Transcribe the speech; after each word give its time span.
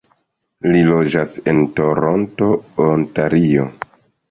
Li 0.71 0.79
loĝas 0.87 1.35
en 1.51 1.61
Toronto, 1.81 2.51
Ontario. 2.89 3.71